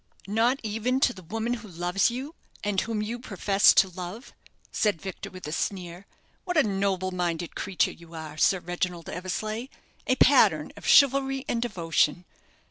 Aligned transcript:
"Not 0.27 0.59
even 0.63 0.99
to 1.01 1.13
the 1.13 1.21
woman 1.21 1.53
who 1.61 1.67
loves 1.67 2.09
you, 2.09 2.33
and 2.63 2.81
whom 2.81 3.03
you 3.03 3.19
profess 3.19 3.71
to 3.75 3.87
love?" 3.87 4.33
said 4.71 4.99
Victor, 4.99 5.29
with 5.29 5.45
a 5.47 5.51
sneer. 5.51 6.07
"What 6.43 6.57
a 6.57 6.63
noble 6.63 7.11
minded 7.11 7.55
creature 7.55 7.91
you 7.91 8.15
are, 8.15 8.35
Sir 8.35 8.59
Reginald 8.59 9.09
Eversleigh 9.09 9.67
a 10.07 10.15
pattern 10.15 10.71
of 10.75 10.87
chivalry 10.87 11.45
and 11.47 11.61
devotion! 11.61 12.25